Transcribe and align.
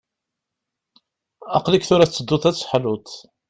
Aql-ik 1.57 1.85
tura 1.87 2.05
tettedduḍ 2.09 2.43
ad 2.49 2.55
teḥluḍ. 2.55 3.07